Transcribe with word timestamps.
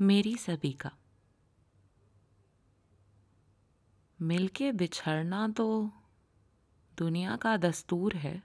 मेरी 0.00 0.36
सभी 0.36 0.72
का। 0.72 0.90
मिलके 4.20 4.72
बिछड़ना 4.72 5.48
तो 5.48 5.92
दुनिया 6.98 7.36
का 7.36 7.56
दस्तूर 7.56 8.16
है। 8.16 8.42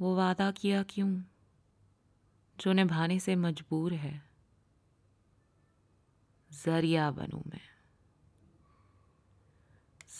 वो 0.00 0.16
वादा 0.16 0.50
किया 0.50 0.82
क्यों? 0.82 1.22
जो 2.60 2.72
निभाने 2.72 3.20
से 3.20 3.36
मजबूर 3.36 3.94
है। 3.94 4.30
ज़रिया 6.52 7.10
बनूं 7.10 7.42
मैं। 7.46 7.60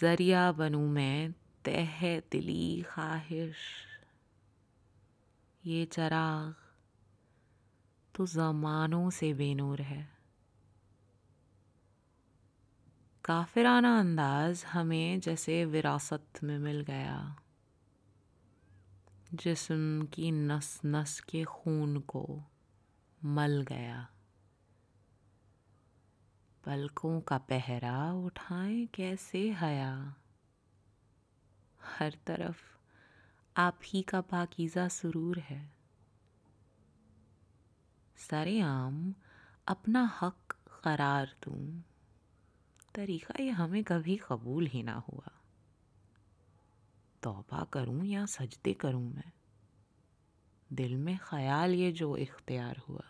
ज़रिया 0.00 0.52
बनूं 0.52 0.88
मैं 0.88 1.32
तह 1.64 2.20
दिली 2.20 2.82
ख्वाहिश। 2.82 3.56
ये 5.66 5.84
चराग 5.86 6.63
तो 8.14 8.26
ज़मानों 8.26 9.10
से 9.10 9.34
बेनूर 9.34 9.80
है। 9.82 10.08
काफिराना 13.24 13.98
अंदाज 13.98 14.64
हमें 14.64 15.20
जैसे 15.20 15.64
विरासत 15.64 16.24
में 16.42 16.58
मिल 16.58 16.80
गया। 16.80 17.36
जिस्म 19.34 20.06
की 20.12 20.30
नस 20.30 20.80
नस 20.84 21.20
के 21.20 21.44
खून 21.44 22.00
को 22.00 22.42
मल 23.24 23.64
गया। 23.68 24.08
पलकों 26.64 27.20
का 27.20 27.38
पहरा 27.38 28.12
उठाएँ 28.12 28.86
कैसे 28.86 29.50
हया। 29.50 30.14
हर 31.84 32.14
तरफ़ 32.26 32.60
आप 33.56 33.78
ही 33.84 34.02
का 34.02 34.20
पाकिज़ा 34.20 34.88
सुरूर 34.88 35.38
है। 35.38 35.83
सरे 38.30 38.60
आम 38.60 39.14
अपना 39.66 40.18
हक 40.22 40.56
करार 40.84 41.36
दूँ। 41.44 41.82
तरीका 42.94 43.42
ये 43.42 43.50
हमें 43.50 43.84
कभी 43.84 44.16
कबूल 44.16 44.66
ही 44.66 44.82
ना 44.82 44.92
हुआ। 44.92 45.30
तौबा 47.22 47.64
करूँ 47.64 48.04
या 48.04 48.26
सजदे 48.26 48.72
करूँ 48.72 49.14
मैं? 49.14 49.32
दिल 50.72 50.96
में 50.96 51.18
ख्याल 51.18 51.74
ये 51.74 51.92
जो 51.92 52.16
इख्तियार 52.16 52.76
हुआ। 52.76 53.04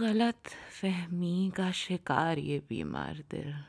गलत 0.00 0.42
फहमी 0.80 1.52
का 1.56 1.72
शिकार 1.72 2.38
ये 2.38 2.58
बीमार 2.68 3.24
दिल। 3.30 3.64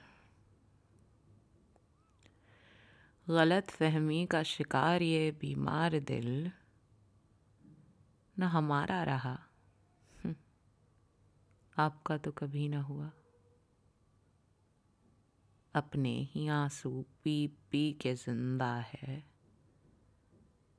गलत 3.29 3.69
फहमी 3.69 4.25
का 4.25 4.43
शिकार 4.43 5.01
ये 5.01 5.31
बीमार 5.31 5.99
दिल। 5.99 6.51
न 8.39 8.43
हमारा 8.43 9.03
रहा। 9.03 9.39
हम्म, 10.23 10.35
आपका 11.77 12.17
तो 12.17 12.31
कभी 12.31 12.69
ना 12.69 12.81
हुआ। 12.81 13.11
अपने 15.75 16.23
ही 16.23 16.47
आँसू 16.47 17.05
पी 17.23 17.47
पी 17.47 17.93
के 17.93 18.15
ज़िंदा 18.15 18.75
है। 18.75 19.23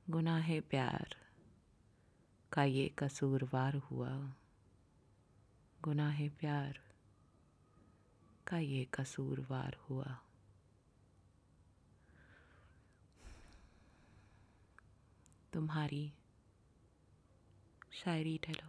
गुनाह 0.09 0.59
प्यार 0.59 1.15
का 2.51 2.63
ये 2.63 2.89
कसूरवार 2.89 3.75
हुआ। 3.75 4.33
गुनाह 5.81 6.29
प्यार 6.29 6.79
का 8.47 8.57
ये 8.57 8.85
कसूरवार 8.85 9.77
हुआ। 9.89 10.19
तुम्हारी 15.53 16.13
शायरी 17.91 18.37
ठहलो 18.43 18.67